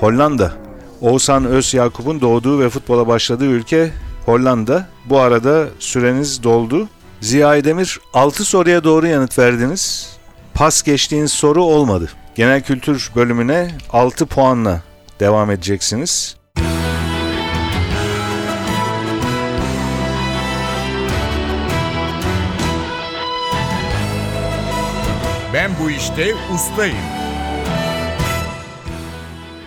Hollanda. 0.00 0.52
Oğuzhan 1.00 1.44
Özyakup'un 1.44 2.20
doğduğu 2.20 2.60
ve 2.60 2.68
futbola 2.68 3.06
başladığı 3.06 3.44
ülke 3.44 3.90
Hollanda. 4.26 4.86
Bu 5.06 5.20
arada 5.20 5.66
süreniz 5.78 6.42
doldu. 6.42 6.88
Ziya 7.20 7.64
Demir 7.64 8.00
6 8.14 8.44
soruya 8.44 8.84
doğru 8.84 9.06
yanıt 9.06 9.38
verdiniz. 9.38 10.16
Pas 10.54 10.82
geçtiğiniz 10.82 11.32
soru 11.32 11.62
olmadı. 11.64 12.10
Genel 12.34 12.62
kültür 12.62 13.10
bölümüne 13.16 13.70
6 13.90 14.26
puanla 14.26 14.82
devam 15.20 15.50
edeceksiniz. 15.50 16.36
Ben 25.54 25.70
bu 25.82 25.90
işte 25.90 26.34
ustayım. 26.54 26.96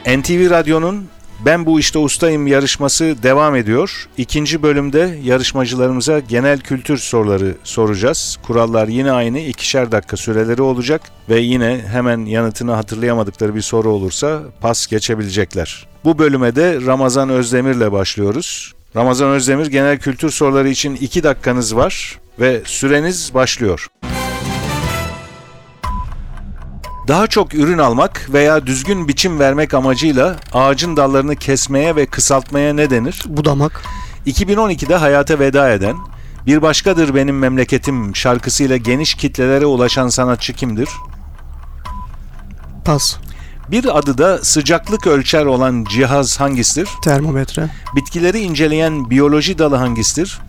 NTV 0.07 0.49
Radyo'nun 0.49 1.07
Ben 1.45 1.65
Bu 1.65 1.79
İşte 1.79 1.99
Ustayım 1.99 2.47
yarışması 2.47 3.15
devam 3.23 3.55
ediyor. 3.55 4.07
İkinci 4.17 4.63
bölümde 4.63 5.19
yarışmacılarımıza 5.23 6.19
genel 6.19 6.59
kültür 6.59 6.97
soruları 6.97 7.55
soracağız. 7.63 8.37
Kurallar 8.43 8.87
yine 8.87 9.11
aynı. 9.11 9.39
ikişer 9.39 9.91
dakika 9.91 10.17
süreleri 10.17 10.61
olacak 10.61 11.01
ve 11.29 11.39
yine 11.39 11.81
hemen 11.91 12.25
yanıtını 12.25 12.71
hatırlayamadıkları 12.71 13.55
bir 13.55 13.61
soru 13.61 13.89
olursa 13.89 14.41
pas 14.61 14.87
geçebilecekler. 14.87 15.87
Bu 16.03 16.19
bölüme 16.19 16.55
de 16.55 16.79
Ramazan 16.85 17.29
Özdemir'le 17.29 17.91
başlıyoruz. 17.91 18.73
Ramazan 18.95 19.29
Özdemir 19.29 19.67
genel 19.67 19.99
kültür 19.99 20.29
soruları 20.29 20.69
için 20.69 20.95
2 20.95 21.23
dakikanız 21.23 21.75
var 21.75 22.19
ve 22.39 22.61
süreniz 22.65 23.33
başlıyor. 23.33 23.87
Daha 27.07 27.27
çok 27.27 27.53
ürün 27.53 27.77
almak 27.77 28.29
veya 28.33 28.67
düzgün 28.67 29.07
biçim 29.07 29.39
vermek 29.39 29.73
amacıyla 29.73 30.35
ağacın 30.53 30.97
dallarını 30.97 31.35
kesmeye 31.35 31.95
ve 31.95 32.05
kısaltmaya 32.05 32.73
ne 32.73 32.89
denir? 32.89 33.23
Budamak. 33.27 33.83
2012'de 34.25 34.95
hayata 34.95 35.39
veda 35.39 35.69
eden, 35.71 35.95
Bir 36.45 36.61
Başkadır 36.61 37.15
Benim 37.15 37.39
Memleketim 37.39 38.15
şarkısıyla 38.15 38.77
geniş 38.77 39.15
kitlelere 39.15 39.65
ulaşan 39.65 40.07
sanatçı 40.07 40.53
kimdir? 40.53 40.89
Pas. 42.85 43.17
Bir 43.71 43.97
adı 43.97 44.17
da 44.17 44.37
sıcaklık 44.37 45.07
ölçer 45.07 45.45
olan 45.45 45.85
cihaz 45.89 46.39
hangisidir? 46.39 46.89
Termometre. 47.03 47.69
Bitkileri 47.95 48.39
inceleyen 48.39 49.09
biyoloji 49.09 49.57
dalı 49.57 49.75
hangisidir? 49.75 50.39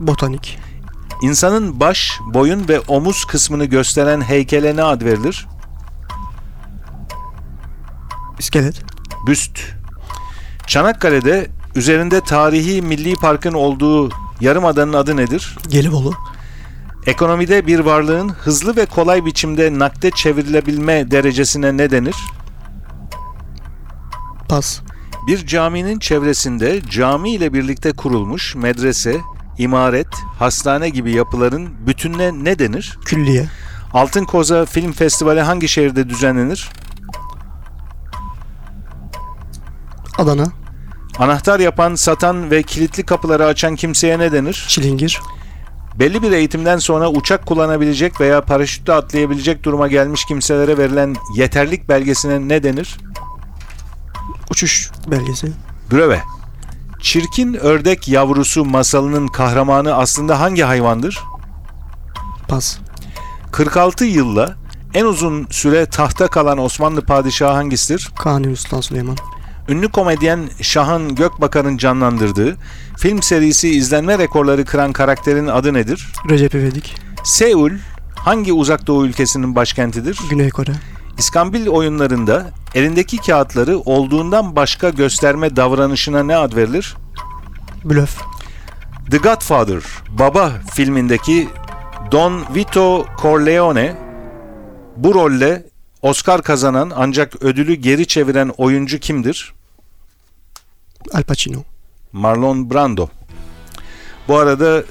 Botanik. 0.00 0.58
İnsanın 1.22 1.80
baş, 1.80 2.20
boyun 2.34 2.68
ve 2.68 2.80
omuz 2.80 3.24
kısmını 3.24 3.64
gösteren 3.64 4.20
heykele 4.20 4.76
ne 4.76 4.82
ad 4.82 5.02
verilir? 5.02 5.46
İskelet. 8.38 8.82
Büst. 9.26 9.60
Çanakkale'de 10.66 11.50
üzerinde 11.74 12.20
tarihi 12.20 12.82
milli 12.82 13.14
parkın 13.14 13.52
olduğu 13.52 14.10
yarımadanın 14.40 14.92
adı 14.92 15.16
nedir? 15.16 15.56
Gelibolu. 15.68 16.14
Ekonomide 17.06 17.66
bir 17.66 17.78
varlığın 17.78 18.28
hızlı 18.28 18.76
ve 18.76 18.86
kolay 18.86 19.24
biçimde 19.24 19.78
nakde 19.78 20.10
çevrilebilme 20.10 21.10
derecesine 21.10 21.76
ne 21.76 21.90
denir? 21.90 22.16
Pas. 24.48 24.80
Bir 25.26 25.46
caminin 25.46 25.98
çevresinde 25.98 26.82
cami 26.90 27.30
ile 27.30 27.52
birlikte 27.52 27.92
kurulmuş 27.92 28.54
medrese, 28.54 29.20
imaret, 29.60 30.08
hastane 30.38 30.88
gibi 30.88 31.12
yapıların 31.12 31.68
bütününe 31.86 32.44
ne 32.44 32.58
denir? 32.58 32.98
Külliye. 33.04 33.48
Altın 33.92 34.24
Koza 34.24 34.66
Film 34.66 34.92
Festivali 34.92 35.40
hangi 35.40 35.68
şehirde 35.68 36.08
düzenlenir? 36.08 36.68
Adana. 40.18 40.46
Anahtar 41.18 41.60
yapan, 41.60 41.94
satan 41.94 42.50
ve 42.50 42.62
kilitli 42.62 43.02
kapıları 43.02 43.46
açan 43.46 43.76
kimseye 43.76 44.18
ne 44.18 44.32
denir? 44.32 44.64
Çilingir. 44.68 45.20
Belli 45.98 46.22
bir 46.22 46.32
eğitimden 46.32 46.78
sonra 46.78 47.10
uçak 47.10 47.46
kullanabilecek 47.46 48.20
veya 48.20 48.40
paraşütle 48.40 48.92
atlayabilecek 48.92 49.64
duruma 49.64 49.88
gelmiş 49.88 50.24
kimselere 50.24 50.78
verilen 50.78 51.16
yeterlik 51.36 51.88
belgesine 51.88 52.48
ne 52.48 52.62
denir? 52.62 52.96
Uçuş 54.50 54.90
belgesi. 55.10 55.52
Breve. 55.92 56.20
Çirkin 57.02 57.54
ördek 57.54 58.08
yavrusu 58.08 58.64
masalının 58.64 59.26
kahramanı 59.26 59.94
aslında 59.94 60.40
hangi 60.40 60.62
hayvandır? 60.62 61.18
Pas. 62.48 62.78
46 63.52 64.04
yılla 64.04 64.54
en 64.94 65.04
uzun 65.04 65.46
süre 65.50 65.86
tahta 65.86 66.26
kalan 66.26 66.58
Osmanlı 66.58 67.02
padişahı 67.04 67.52
hangisidir? 67.52 68.10
Kanuni 68.18 68.56
Sultan 68.56 68.80
Süleyman. 68.80 69.16
Ünlü 69.68 69.88
komedyen 69.88 70.50
Şahan 70.60 71.14
Gökbakar'ın 71.14 71.76
canlandırdığı 71.76 72.56
film 72.98 73.22
serisi 73.22 73.68
izlenme 73.68 74.18
rekorları 74.18 74.64
kıran 74.64 74.92
karakterin 74.92 75.46
adı 75.46 75.74
nedir? 75.74 76.08
Recep 76.30 76.54
İvedik. 76.54 76.94
Seul 77.24 77.70
hangi 78.16 78.52
uzak 78.52 78.86
doğu 78.86 79.06
ülkesinin 79.06 79.56
başkentidir? 79.56 80.18
Güney 80.30 80.50
Kore. 80.50 80.72
İskambil 81.20 81.68
oyunlarında 81.68 82.50
elindeki 82.74 83.16
kağıtları 83.16 83.78
olduğundan 83.78 84.56
başka 84.56 84.90
gösterme 84.90 85.56
davranışına 85.56 86.22
ne 86.22 86.36
ad 86.36 86.56
verilir? 86.56 86.96
Blöf. 87.84 88.20
The 89.10 89.16
Godfather, 89.16 89.82
Baba 90.08 90.52
filmindeki 90.72 91.48
Don 92.12 92.44
Vito 92.54 93.06
Corleone 93.22 93.96
bu 94.96 95.14
rolle 95.14 95.66
Oscar 96.02 96.42
kazanan 96.42 96.92
ancak 96.96 97.42
ödülü 97.42 97.74
geri 97.74 98.06
çeviren 98.06 98.48
oyuncu 98.58 98.98
kimdir? 98.98 99.54
Al 101.12 101.22
Pacino. 101.22 101.58
Marlon 102.12 102.70
Brando. 102.70 103.08
Bu 104.28 104.36
arada 104.36 104.82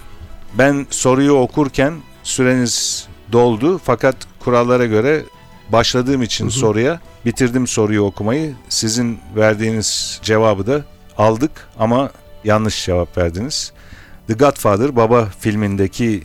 ben 0.57 0.87
soruyu 0.89 1.33
okurken 1.33 1.93
süreniz 2.23 3.07
doldu 3.31 3.81
fakat 3.83 4.15
kurallara 4.39 4.85
göre 4.85 5.23
başladığım 5.71 6.21
için 6.21 6.45
Hı 6.45 6.49
hı. 6.49 6.53
soruya 6.53 6.99
bitirdim 7.25 7.67
soruyu 7.67 8.01
okumayı. 8.01 8.53
Sizin 8.69 9.19
verdiğiniz 9.35 10.19
cevabı 10.23 10.67
da 10.67 10.81
aldık 11.17 11.51
ama 11.79 12.11
yanlış 12.43 12.85
cevap 12.85 13.17
verdiniz. 13.17 13.71
The 14.27 14.33
Godfather 14.33 14.95
Baba 14.95 15.25
filmindeki 15.39 16.23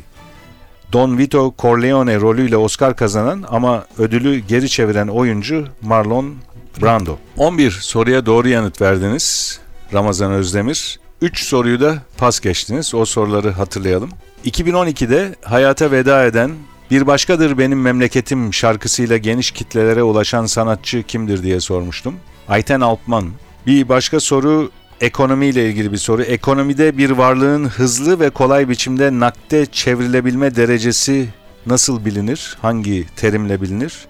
Don 0.93 1.19
Vito 1.19 1.55
Corleone 1.59 2.21
rolüyle 2.21 2.57
Oscar 2.57 2.97
kazanan 2.97 3.45
ama 3.51 3.87
ödülü 3.99 4.39
geri 4.39 4.69
çeviren 4.69 5.09
oyuncu 5.09 5.67
Marlon 5.83 6.35
Brando. 6.83 7.17
11 7.37 7.71
soruya 7.71 8.27
doğru 8.27 8.49
yanıt 8.49 8.81
verdiniz 8.83 9.61
Ramazan 9.93 10.33
Özdemir. 10.33 11.01
3 11.21 11.45
soruyu 11.45 11.81
da 11.81 11.99
pas 12.19 12.41
geçtiniz. 12.41 12.95
O 12.95 13.05
soruları 13.05 13.51
hatırlayalım. 13.51 14.11
2012'de 14.45 15.35
hayata 15.43 15.91
veda 15.91 16.25
eden 16.25 16.51
Bir 16.91 17.07
Başkadır 17.07 17.59
Benim 17.59 17.81
Memleketim 17.81 18.55
şarkısıyla 18.55 19.17
geniş 19.17 19.51
kitlelere 19.51 20.03
ulaşan 20.03 20.47
sanatçı 20.47 21.03
kimdir 21.03 21.43
diye 21.43 21.61
sormuştum. 21.61 22.15
Ayten 22.49 22.81
Altman. 22.81 23.31
Bir 23.67 23.89
başka 23.89 24.21
soru 24.21 24.71
ekonomiyle 25.01 25.69
ilgili 25.69 25.93
bir 25.93 25.97
soru. 25.97 26.23
Ekonomide 26.23 26.99
bir 26.99 27.11
varlığın 27.11 27.65
hızlı 27.65 28.21
ve 28.21 28.31
kolay 28.31 28.69
biçimde 28.69 29.21
nakde 29.21 29.67
çevrilebilme 29.67 30.57
derecesi 30.57 31.29
nasıl 31.67 32.05
bilinir? 32.05 32.57
Hangi 32.63 33.07
terimle 33.17 33.63
bilinir? 33.63 34.07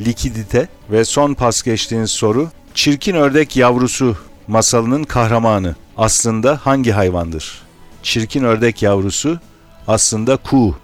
Likidite 0.00 0.68
ve 0.90 1.04
son 1.04 1.34
pas 1.34 1.62
geçtiğiniz 1.62 2.10
soru. 2.10 2.48
Çirkin 2.74 3.14
ördek 3.14 3.56
yavrusu 3.56 4.16
masalının 4.48 5.04
kahramanı 5.04 5.74
aslında 5.96 6.60
hangi 6.62 6.92
hayvandır? 6.92 7.62
Çirkin 8.02 8.44
ördek 8.44 8.82
yavrusu 8.82 9.40
aslında 9.88 10.36
kuğu. 10.36 10.76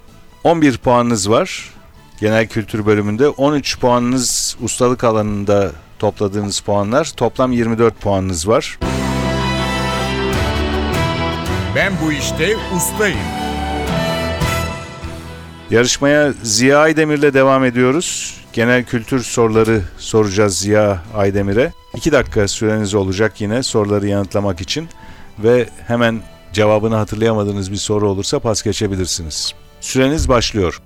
11 0.45 0.79
puanınız 0.79 1.31
var 1.31 1.73
genel 2.23 2.47
kültür 2.47 2.87
bölümünde. 2.87 3.29
13 3.29 3.79
puanınız 3.79 4.57
ustalık 4.63 5.05
alanında 5.05 5.73
topladığınız 5.99 6.61
puanlar. 6.61 7.13
Toplam 7.17 7.53
24 7.53 8.01
puanınız 8.01 8.49
var. 8.49 8.79
Ben 11.77 11.93
bu 12.05 12.13
işte 12.13 12.57
ustayım. 12.77 13.19
Yarışmaya 15.71 16.33
Ziya 16.43 16.79
Aydemir'le 16.79 17.35
devam 17.35 17.65
ediyoruz. 17.65 18.37
Genel 18.53 18.85
kültür 18.85 19.23
soruları 19.23 19.83
soracağız 19.99 20.59
Ziya 20.59 21.03
Aydemir'e. 21.15 21.73
2 21.95 22.13
dakika 22.13 22.49
süreniz 22.49 22.95
olacak 22.95 23.41
yine 23.41 23.63
soruları 23.63 24.07
yanıtlamak 24.07 24.61
için. 24.61 24.89
Ve 25.39 25.69
hemen 25.87 26.23
cevabını 26.53 26.95
hatırlayamadığınız 26.95 27.73
bir 27.73 27.77
soru 27.77 28.11
olursa 28.11 28.39
pas 28.39 28.63
geçebilirsiniz. 28.63 29.55
Süreniz 29.83 30.29
başlıyor. 30.29 30.83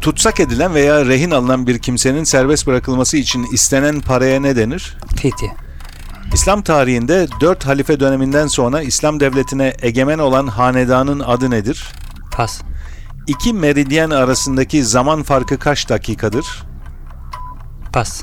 Tutsak 0.00 0.40
edilen 0.40 0.74
veya 0.74 1.06
rehin 1.06 1.30
alınan 1.30 1.66
bir 1.66 1.78
kimsenin 1.78 2.24
serbest 2.24 2.66
bırakılması 2.66 3.16
için 3.16 3.46
istenen 3.52 4.00
paraya 4.00 4.40
ne 4.40 4.56
denir? 4.56 4.96
Fidye. 5.16 5.56
İslam 6.34 6.62
tarihinde 6.62 7.26
4 7.40 7.66
halife 7.66 8.00
döneminden 8.00 8.46
sonra 8.46 8.82
İslam 8.82 9.20
devletine 9.20 9.72
egemen 9.82 10.18
olan 10.18 10.46
hanedanın 10.46 11.20
adı 11.20 11.50
nedir? 11.50 11.84
Pas. 12.32 12.60
İki 13.26 13.52
meridyen 13.52 14.10
arasındaki 14.10 14.84
zaman 14.84 15.22
farkı 15.22 15.58
kaç 15.58 15.88
dakikadır? 15.88 16.46
Pas. 17.92 18.22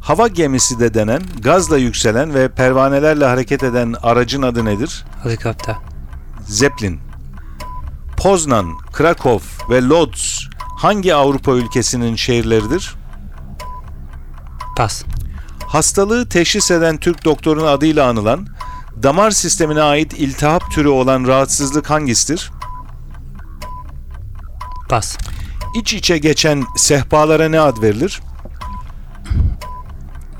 Hava 0.00 0.28
gemisi 0.28 0.80
de 0.80 0.94
denen, 0.94 1.22
gazla 1.42 1.76
yükselen 1.76 2.34
ve 2.34 2.48
pervanelerle 2.48 3.24
hareket 3.24 3.62
eden 3.62 3.94
aracın 4.02 4.42
adı 4.42 4.64
nedir? 4.64 5.04
Helikopter. 5.22 5.76
Zeppelin. 6.46 7.09
Poznan, 8.20 8.78
Krakow 8.92 9.46
ve 9.70 9.82
Lodz 9.82 10.48
hangi 10.76 11.14
Avrupa 11.14 11.52
ülkesinin 11.52 12.16
şehirleridir? 12.16 12.94
Pas. 14.76 15.04
Hastalığı 15.66 16.28
teşhis 16.28 16.70
eden 16.70 16.96
Türk 16.96 17.24
doktorun 17.24 17.66
adıyla 17.66 18.08
anılan, 18.08 18.46
damar 19.02 19.30
sistemine 19.30 19.82
ait 19.82 20.12
iltihap 20.12 20.70
türü 20.70 20.88
olan 20.88 21.26
rahatsızlık 21.26 21.90
hangisidir? 21.90 22.50
Pas. 24.88 25.18
İç 25.74 25.94
içe 25.94 26.18
geçen 26.18 26.64
sehpalara 26.76 27.48
ne 27.48 27.60
ad 27.60 27.82
verilir? 27.82 28.20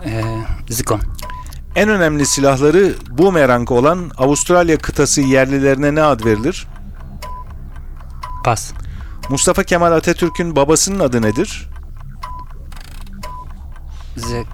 Ee, 0.05 0.24
zikon. 0.68 1.00
En 1.76 1.88
önemli 1.88 2.26
silahları 2.26 2.94
bumerang 3.11 3.70
olan 3.70 4.11
Avustralya 4.18 4.78
kıtası 4.78 5.20
yerlilerine 5.20 5.94
ne 5.94 6.02
ad 6.02 6.24
verilir? 6.24 6.66
Pas. 8.44 8.72
Mustafa 9.29 9.62
Kemal 9.64 9.92
Atatürk'ün 9.92 10.57
babasının 10.57 11.00
adı 11.00 11.22
nedir? 11.22 11.70
Ze... 14.16 14.44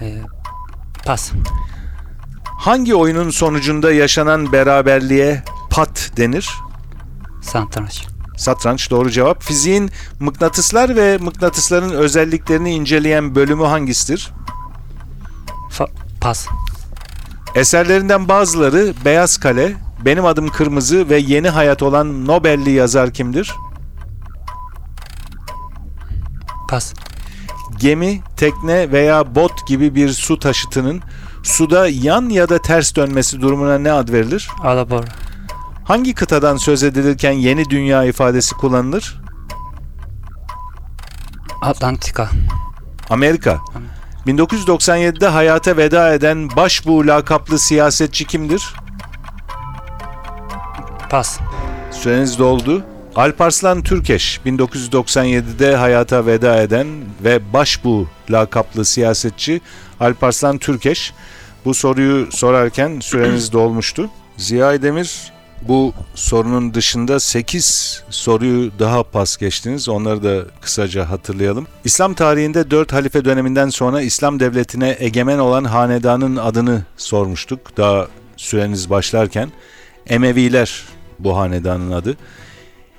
Ee, 0.00 0.22
pas. 1.04 1.32
Hangi 2.44 2.94
oyunun 2.94 3.30
sonucunda 3.30 3.92
yaşanan 3.92 4.52
beraberliğe 4.52 5.44
pat 5.70 6.10
denir? 6.16 6.50
Satranç. 7.42 8.06
Satranç 8.36 8.90
doğru 8.90 9.10
cevap. 9.10 9.42
Fiziğin 9.42 9.90
mıknatıslar 10.20 10.96
ve 10.96 11.18
mıknatısların 11.18 11.90
özelliklerini 11.90 12.70
inceleyen 12.74 13.34
bölümü 13.34 13.64
hangisidir? 13.64 14.30
Fa- 15.70 15.90
pas. 16.20 16.46
Eserlerinden 17.54 18.28
bazıları 18.28 18.94
Beyaz 19.04 19.36
Kale, 19.36 19.76
Benim 20.04 20.26
Adım 20.26 20.48
Kırmızı 20.48 21.08
ve 21.08 21.18
Yeni 21.18 21.48
Hayat 21.48 21.82
olan 21.82 22.26
Nobel'li 22.26 22.70
yazar 22.70 23.10
kimdir? 23.10 23.54
Pas. 26.68 26.94
Gemi, 27.80 28.20
tekne 28.36 28.92
veya 28.92 29.34
bot 29.34 29.66
gibi 29.66 29.94
bir 29.94 30.08
su 30.08 30.38
taşıtının 30.38 31.02
suda 31.42 31.88
yan 31.88 32.28
ya 32.28 32.48
da 32.48 32.62
ters 32.62 32.96
dönmesi 32.96 33.40
durumuna 33.40 33.78
ne 33.78 33.92
ad 33.92 34.08
verilir? 34.08 34.48
Alabora. 34.62 35.06
Hangi 35.84 36.14
kıtadan 36.14 36.56
söz 36.56 36.82
edilirken 36.82 37.32
yeni 37.32 37.70
dünya 37.70 38.04
ifadesi 38.04 38.54
kullanılır? 38.54 39.20
Atlantika. 41.62 42.28
Amerika. 43.10 43.60
1997'de 44.26 45.28
hayata 45.28 45.76
veda 45.76 46.14
eden 46.14 46.56
Başbuğ 46.56 47.06
lakaplı 47.06 47.58
siyasetçi 47.58 48.26
kimdir? 48.26 48.74
Pas. 51.12 51.40
Süreniz 51.90 52.38
doldu. 52.38 52.84
Alparslan 53.16 53.82
Türkeş 53.82 54.40
1997'de 54.46 55.76
hayata 55.76 56.26
veda 56.26 56.62
eden 56.62 56.86
ve 57.24 57.52
Başbuğ 57.52 58.06
lakaplı 58.30 58.84
siyasetçi 58.84 59.60
Alparslan 60.00 60.58
Türkeş. 60.58 61.12
Bu 61.64 61.74
soruyu 61.74 62.32
sorarken 62.32 63.00
süreniz 63.00 63.52
dolmuştu. 63.52 64.10
Ziya 64.36 64.82
Demir 64.82 65.32
bu 65.68 65.94
sorunun 66.14 66.74
dışında 66.74 67.20
8 67.20 68.02
soruyu 68.10 68.70
daha 68.78 69.02
pas 69.02 69.36
geçtiniz. 69.36 69.88
Onları 69.88 70.22
da 70.22 70.44
kısaca 70.60 71.10
hatırlayalım. 71.10 71.66
İslam 71.84 72.14
tarihinde 72.14 72.70
4 72.70 72.92
halife 72.92 73.24
döneminden 73.24 73.68
sonra 73.68 74.02
İslam 74.02 74.40
devletine 74.40 74.96
egemen 74.98 75.38
olan 75.38 75.64
hanedanın 75.64 76.36
adını 76.36 76.82
sormuştuk. 76.96 77.76
Daha 77.76 78.06
süreniz 78.36 78.90
başlarken. 78.90 79.52
Emeviler 80.06 80.91
bu 81.24 81.36
hanedanın 81.36 81.92
adı. 81.92 82.16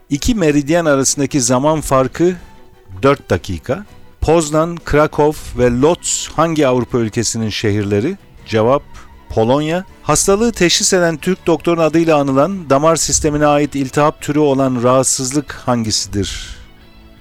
İki 0.10 0.36
meridyen 0.36 0.86
arasındaki 0.86 1.42
zaman 1.42 1.82
farkı 1.82 2.36
4 3.02 3.30
dakika. 3.30 3.86
Poznan, 4.22 4.78
Krakow 4.86 5.60
ve 5.64 5.82
Lodz 5.82 6.30
hangi 6.36 6.68
Avrupa 6.68 6.98
ülkesinin 6.98 7.50
şehirleri? 7.50 8.18
Cevap 8.46 8.84
Polonya. 9.30 9.86
Hastalığı 10.04 10.52
teşhis 10.52 10.94
eden 10.94 11.18
Türk 11.18 11.48
doktorun 11.48 11.82
adıyla 11.82 12.18
anılan 12.18 12.70
damar 12.70 12.96
sistemine 12.96 13.46
ait 13.46 13.76
iltihap 13.76 14.22
türü 14.22 14.40
olan 14.40 14.84
rahatsızlık 14.84 15.54
hangisidir 15.54 16.58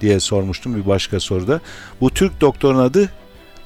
diye 0.01 0.19
sormuştum 0.19 0.75
bir 0.75 0.87
başka 0.87 1.19
soruda. 1.19 1.61
Bu 2.01 2.09
Türk 2.09 2.41
doktorun 2.41 2.79
adı 2.79 3.09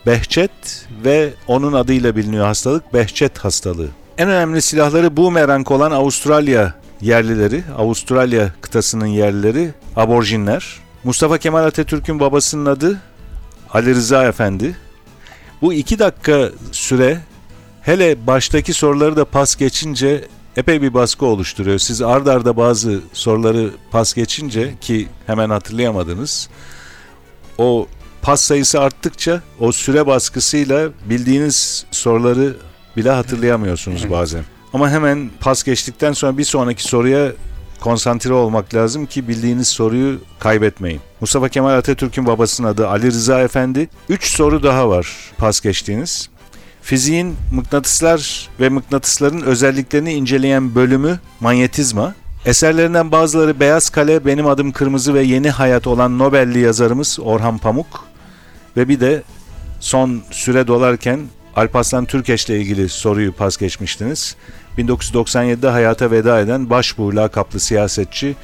Behçet 0.06 0.88
ve 1.04 1.34
onun 1.47 1.73
adıyla 1.73 2.15
biliniyor 2.15 2.45
hastalık 2.45 2.93
Behçet 2.93 3.38
hastalığı. 3.38 3.88
En 4.17 4.30
önemli 4.30 4.62
silahları 4.62 5.17
bumerang 5.17 5.71
olan 5.71 5.91
Avustralya 5.91 6.73
yerlileri, 7.02 7.64
Avustralya 7.78 8.52
kıtasının 8.62 9.06
yerlileri 9.06 9.74
aborjinler. 9.96 10.80
Mustafa 11.04 11.38
Kemal 11.38 11.64
Atatürk'ün 11.64 12.20
babasının 12.20 12.66
adı 12.66 13.02
Ali 13.74 13.96
Rıza 13.96 14.26
Efendi. 14.26 14.76
Bu 15.62 15.74
iki 15.74 16.00
dakika 16.00 16.50
süre 16.72 17.20
hele 17.82 18.28
baştaki 18.28 18.74
soruları 18.74 19.16
da 19.16 19.26
pas 19.26 19.56
geçince 19.56 20.28
epey 20.58 20.82
bir 20.82 20.94
baskı 20.94 21.26
oluşturuyor. 21.26 21.78
Siz 21.80 22.02
ard 22.02 22.28
arda 22.28 22.58
bazı 22.58 23.00
soruları 23.14 23.72
pas 23.92 24.14
geçince 24.14 24.74
ki 24.82 25.08
hemen 25.28 25.50
hatırlayamadınız. 25.50 26.50
O 27.58 27.88
pas 28.22 28.42
sayısı 28.42 28.80
arttıkça 28.80 29.42
o 29.60 29.72
süre 29.72 30.08
baskısıyla 30.08 30.90
bildiğiniz 31.06 31.86
soruları 31.92 32.56
bile 32.98 33.10
hatırlayamıyorsunuz 33.10 34.12
bazen. 34.12 34.44
Ama 34.74 34.90
hemen 34.90 35.30
pas 35.40 35.64
geçtikten 35.64 36.14
sonra 36.14 36.38
bir 36.38 36.44
sonraki 36.44 36.84
soruya 36.84 37.32
konsantre 37.80 38.34
olmak 38.34 38.76
lazım 38.76 39.06
ki 39.06 39.28
bildiğiniz 39.28 39.68
soruyu 39.68 40.20
kaybetmeyin. 40.40 41.02
Mustafa 41.22 41.50
Kemal 41.50 41.74
Atatürk'ün 41.74 42.26
babasının 42.26 42.68
adı 42.68 42.88
Ali 42.88 43.08
Rıza 43.08 43.42
Efendi. 43.42 43.90
3 44.10 44.26
soru 44.26 44.64
daha 44.64 44.90
var 44.90 45.08
pas 45.38 45.62
geçtiğiniz. 45.62 46.30
Fiziğin 46.82 47.36
mıknatıslar 47.52 48.50
ve 48.60 48.70
mıknatısların 48.70 49.42
özelliklerini 49.42 50.14
inceleyen 50.14 50.76
bölümü 50.76 51.20
manyetizma. 51.40 52.16
Eserlerinden 52.46 53.12
bazıları 53.12 53.60
Beyaz 53.60 53.90
Kale, 53.90 54.26
Benim 54.26 54.48
Adım 54.48 54.72
Kırmızı 54.72 55.14
ve 55.14 55.24
Yeni 55.24 55.50
Hayat 55.50 55.88
olan 55.88 56.20
Nobel'li 56.20 56.60
yazarımız 56.60 57.20
Orhan 57.22 57.58
Pamuk. 57.58 58.06
Ve 58.78 58.88
bir 58.88 59.00
de 59.00 59.24
son 59.80 60.22
süre 60.32 60.68
dolarken 60.68 61.20
Alparslan 61.58 62.06
Türkeş'le 62.06 62.50
ilgili 62.50 62.89
soruyu 62.89 63.34
pas 63.34 63.58
geçmiştiniz. 63.58 64.36
1997'de 64.78 65.70
hayata 65.70 66.12
veda 66.12 66.39
eden 66.39 66.70
başbuğ 66.70 67.15
lakaplı 67.15 67.60
siyasetçi 67.60 68.36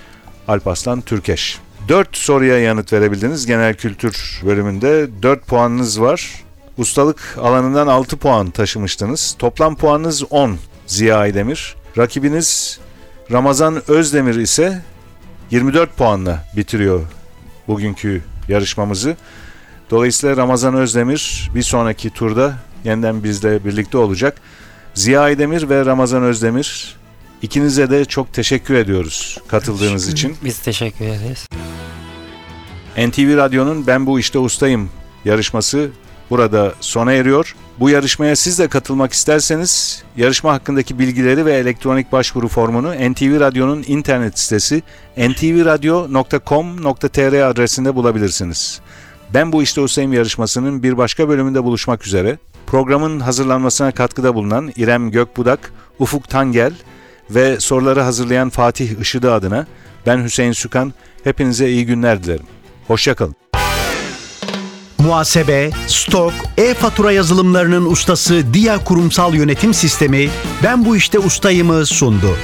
Alparslan 0.47 1.01
Türkeş. 1.01 1.59
4 1.89 2.17
soruya 2.17 2.59
yanıt 2.59 2.93
verebildiniz 2.93 3.45
genel 3.45 3.73
kültür 3.73 4.41
bölümünde. 4.45 5.07
4 5.21 5.47
puanınız 5.47 6.01
var. 6.01 6.43
Ustalık 6.77 7.37
alanından 7.41 7.87
6 7.87 8.17
puan 8.17 8.49
taşımıştınız. 8.49 9.35
Toplam 9.39 9.75
puanınız 9.75 10.23
10 10.29 10.57
Ziya 10.87 11.17
Aydemir. 11.17 11.75
Rakibiniz 11.97 12.79
Ramazan 13.31 13.91
Özdemir 13.91 14.35
ise 14.35 14.81
24 15.51 15.97
puanla 15.97 16.45
bitiriyor 16.57 17.01
bugünkü 17.67 18.21
yarışmamızı. 18.47 19.17
Dolayısıyla 19.91 20.37
Ramazan 20.37 20.75
Özdemir 20.75 21.51
bir 21.55 21.63
sonraki 21.63 22.09
turda 22.09 22.55
yeniden 22.83 23.23
bizle 23.23 23.65
birlikte 23.65 23.97
olacak. 23.97 24.41
Ziya 24.93 25.21
Aydemir 25.21 25.69
ve 25.69 25.85
Ramazan 25.85 26.23
Özdemir 26.23 26.95
ikinize 27.41 27.89
de 27.89 28.05
çok 28.05 28.33
teşekkür 28.33 28.73
ediyoruz 28.73 29.37
katıldığınız 29.47 30.07
için. 30.07 30.35
Biz 30.43 30.59
teşekkür 30.59 31.05
ederiz. 31.05 31.47
NTV 32.97 33.37
Radyo'nun 33.37 33.87
Ben 33.87 34.05
Bu 34.05 34.19
İşte 34.19 34.39
Ustayım 34.39 34.89
yarışması 35.25 35.89
burada 36.29 36.73
sona 36.79 37.11
eriyor. 37.11 37.55
Bu 37.79 37.89
yarışmaya 37.89 38.35
siz 38.35 38.59
de 38.59 38.67
katılmak 38.67 39.13
isterseniz 39.13 40.03
yarışma 40.17 40.53
hakkındaki 40.53 40.99
bilgileri 40.99 41.45
ve 41.45 41.53
elektronik 41.53 42.11
başvuru 42.11 42.47
formunu 42.47 43.11
NTV 43.11 43.39
Radyo'nun 43.39 43.83
internet 43.87 44.39
sitesi 44.39 44.81
ntvradio.com.tr 45.17 47.49
adresinde 47.49 47.95
bulabilirsiniz. 47.95 48.81
Ben 49.33 49.51
Bu 49.51 49.63
İşte 49.63 49.81
Ustayım 49.81 50.13
yarışmasının 50.13 50.83
bir 50.83 50.97
başka 50.97 51.29
bölümünde 51.29 51.63
buluşmak 51.63 52.07
üzere. 52.07 52.37
Programın 52.67 53.19
hazırlanmasına 53.19 53.91
katkıda 53.91 54.35
bulunan 54.35 54.71
İrem 54.75 55.11
Gökbudak, 55.11 55.73
Ufuk 55.99 56.29
Tangel 56.29 56.73
ve 57.29 57.59
soruları 57.59 58.01
hazırlayan 58.01 58.49
Fatih 58.49 58.99
Işıdı 59.01 59.33
adına 59.33 59.67
ben 60.05 60.23
Hüseyin 60.23 60.51
Sükan. 60.51 60.93
Hepinize 61.23 61.69
iyi 61.69 61.85
günler 61.85 62.23
dilerim. 62.23 62.45
Hoşçakalın. 62.87 63.35
Muhasebe, 64.97 65.69
stok, 65.87 66.33
e-fatura 66.57 67.11
yazılımlarının 67.11 67.85
ustası 67.85 68.53
Dia 68.53 68.83
Kurumsal 68.83 69.33
Yönetim 69.33 69.73
Sistemi 69.73 70.29
Ben 70.63 70.85
Bu 70.85 70.95
İşte 70.95 71.19
Ustayım'ı 71.19 71.85
sundu. 71.85 72.37